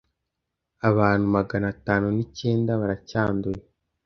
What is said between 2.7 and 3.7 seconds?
baracyanduye,